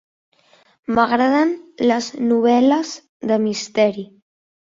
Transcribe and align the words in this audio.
M'agraden 0.99 1.51
les 1.91 2.09
novel·les 2.31 2.93
de 3.33 3.39
misteri. 3.47 4.09